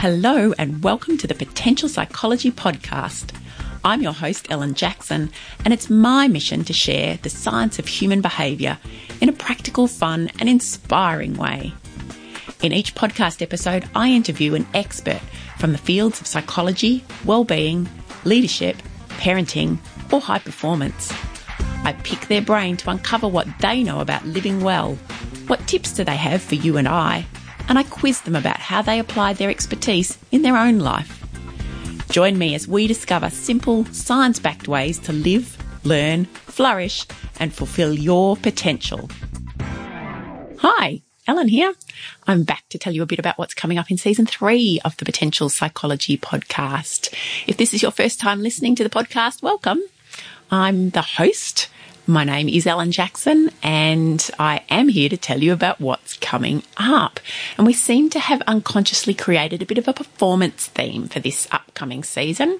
[0.00, 3.34] Hello, and welcome to the Potential Psychology Podcast.
[3.84, 5.30] I'm your host, Ellen Jackson,
[5.62, 8.78] and it's my mission to share the science of human behaviour
[9.20, 11.74] in a practical, fun, and inspiring way.
[12.62, 15.20] In each podcast episode, I interview an expert
[15.58, 17.86] from the fields of psychology, well-being,
[18.24, 18.78] leadership,
[19.18, 19.76] parenting,
[20.10, 21.12] or high performance.
[21.84, 24.94] I pick their brain to uncover what they know about living well.
[25.46, 27.26] What tips do they have for you and I?
[27.70, 31.24] And I quiz them about how they apply their expertise in their own life.
[32.10, 37.06] Join me as we discover simple, science backed ways to live, learn, flourish,
[37.38, 39.08] and fulfill your potential.
[40.58, 41.72] Hi, Ellen here.
[42.26, 44.96] I'm back to tell you a bit about what's coming up in season three of
[44.96, 47.14] the Potential Psychology podcast.
[47.46, 49.80] If this is your first time listening to the podcast, welcome.
[50.50, 51.68] I'm the host.
[52.10, 56.64] My name is Ellen Jackson and I am here to tell you about what's coming
[56.76, 57.20] up.
[57.56, 61.46] And we seem to have unconsciously created a bit of a performance theme for this
[61.52, 62.58] upcoming season.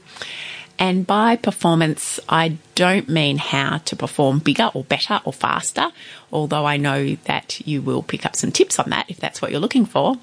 [0.79, 5.89] And by performance, I don't mean how to perform bigger or better or faster,
[6.31, 9.51] although I know that you will pick up some tips on that if that's what
[9.51, 10.17] you're looking for.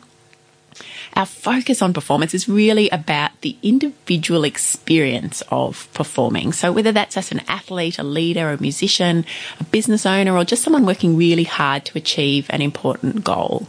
[1.17, 6.51] Our focus on performance is really about the individual experience of performing.
[6.51, 9.25] So whether that's as an athlete, a leader, a musician,
[9.59, 13.65] a business owner, or just someone working really hard to achieve an important goal.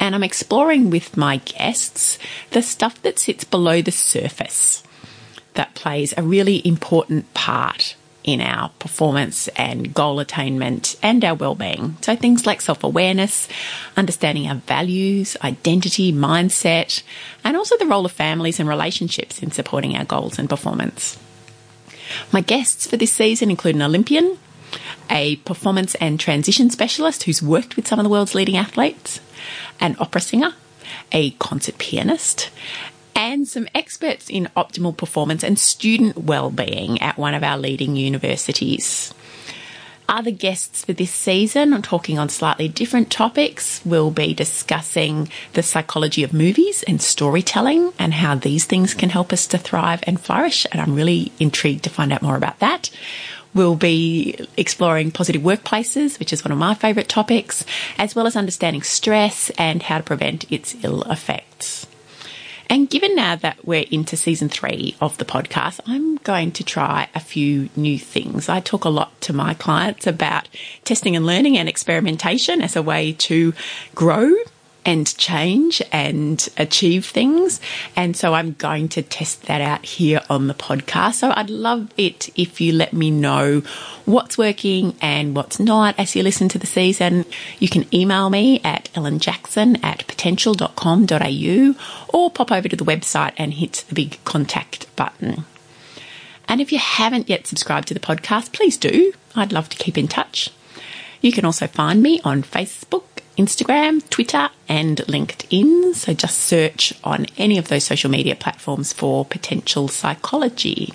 [0.00, 2.18] And I'm exploring with my guests
[2.50, 4.82] the stuff that sits below the surface
[5.54, 7.94] that plays a really important part
[8.30, 11.96] in our performance and goal attainment and our well-being.
[12.00, 13.48] So things like self-awareness,
[13.96, 17.02] understanding our values, identity, mindset,
[17.44, 21.18] and also the role of families and relationships in supporting our goals and performance.
[22.32, 24.38] My guests for this season include an Olympian,
[25.08, 29.20] a performance and transition specialist who's worked with some of the world's leading athletes,
[29.80, 30.54] an opera singer,
[31.12, 32.50] a concert pianist,
[33.30, 39.14] and some experts in optimal performance and student well-being at one of our leading universities.
[40.08, 43.80] Other guests for this season, I'm talking on slightly different topics.
[43.84, 49.32] We'll be discussing the psychology of movies and storytelling and how these things can help
[49.32, 50.66] us to thrive and flourish.
[50.72, 52.90] And I'm really intrigued to find out more about that.
[53.54, 57.64] We'll be exploring positive workplaces, which is one of my favourite topics,
[57.96, 61.86] as well as understanding stress and how to prevent its ill effects.
[62.70, 67.08] And given now that we're into season three of the podcast, I'm going to try
[67.16, 68.48] a few new things.
[68.48, 70.48] I talk a lot to my clients about
[70.84, 73.52] testing and learning and experimentation as a way to
[73.96, 74.32] grow
[74.84, 77.60] and change and achieve things.
[77.96, 81.14] And so I'm going to test that out here on the podcast.
[81.14, 83.62] So I'd love it if you let me know
[84.04, 87.24] what's working and what's not as you listen to the season.
[87.58, 91.74] You can email me at ellenjackson at potential.com.au
[92.08, 95.44] or pop over to the website and hit the big contact button.
[96.48, 99.12] And if you haven't yet subscribed to the podcast, please do.
[99.36, 100.50] I'd love to keep in touch.
[101.20, 103.04] You can also find me on Facebook
[103.40, 105.94] Instagram, Twitter, and LinkedIn.
[105.94, 110.92] So just search on any of those social media platforms for potential psychology.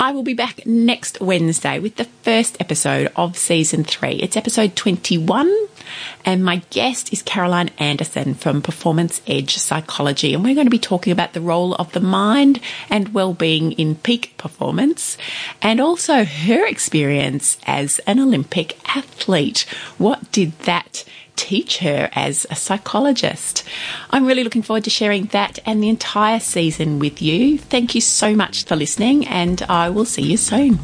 [0.00, 4.14] I will be back next Wednesday with the first episode of season three.
[4.14, 5.65] It's episode 21,
[6.24, 10.34] and my guest is Caroline Anderson from Performance Edge Psychology.
[10.34, 13.96] And we're going to be talking about the role of the mind and well-being in
[13.96, 15.16] peak performance
[15.62, 19.66] and also her experience as an Olympic athlete.
[19.98, 21.04] What did that
[21.36, 23.62] teach her as a psychologist.
[24.10, 27.58] I'm really looking forward to sharing that and the entire season with you.
[27.58, 30.78] Thank you so much for listening, and I will see you soon.